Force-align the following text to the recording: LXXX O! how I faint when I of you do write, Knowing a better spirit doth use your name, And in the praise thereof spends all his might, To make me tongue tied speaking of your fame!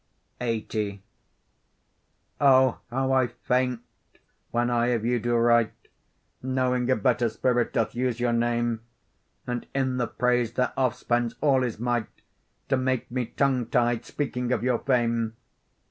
LXXX 0.39 0.99
O! 2.39 2.79
how 2.89 3.11
I 3.11 3.27
faint 3.27 3.81
when 4.49 4.71
I 4.71 4.87
of 4.87 5.05
you 5.05 5.19
do 5.19 5.35
write, 5.35 5.73
Knowing 6.41 6.89
a 6.89 6.95
better 6.95 7.29
spirit 7.29 7.71
doth 7.71 7.93
use 7.93 8.19
your 8.19 8.33
name, 8.33 8.81
And 9.45 9.67
in 9.75 9.97
the 9.97 10.07
praise 10.07 10.53
thereof 10.53 10.95
spends 10.95 11.35
all 11.39 11.61
his 11.61 11.77
might, 11.77 12.09
To 12.69 12.77
make 12.77 13.11
me 13.11 13.27
tongue 13.27 13.67
tied 13.67 14.03
speaking 14.03 14.51
of 14.51 14.63
your 14.63 14.79
fame! 14.79 15.35